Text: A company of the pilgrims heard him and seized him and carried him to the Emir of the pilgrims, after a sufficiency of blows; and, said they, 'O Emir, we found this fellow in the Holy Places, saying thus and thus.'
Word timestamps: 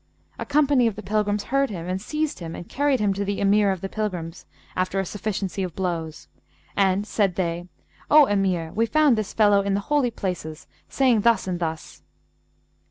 A 0.39 0.47
company 0.47 0.87
of 0.87 0.95
the 0.95 1.03
pilgrims 1.03 1.43
heard 1.53 1.69
him 1.69 1.87
and 1.87 2.01
seized 2.01 2.39
him 2.39 2.55
and 2.55 2.67
carried 2.67 2.99
him 2.99 3.13
to 3.13 3.23
the 3.23 3.39
Emir 3.39 3.71
of 3.71 3.81
the 3.81 3.87
pilgrims, 3.87 4.47
after 4.75 4.99
a 4.99 5.05
sufficiency 5.05 5.61
of 5.61 5.75
blows; 5.75 6.27
and, 6.75 7.05
said 7.05 7.35
they, 7.35 7.67
'O 8.09 8.25
Emir, 8.25 8.71
we 8.73 8.87
found 8.87 9.15
this 9.15 9.31
fellow 9.31 9.61
in 9.61 9.75
the 9.75 9.79
Holy 9.93 10.09
Places, 10.09 10.65
saying 10.89 11.21
thus 11.21 11.45
and 11.45 11.59
thus.' 11.59 12.01